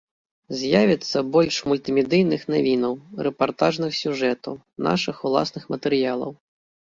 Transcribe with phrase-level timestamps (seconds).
[0.59, 2.93] З'явіцца больш мультымедыйных навінаў,
[3.27, 4.53] рэпартажных сюжэтаў,
[4.89, 6.31] нашых уласных матэрыялаў.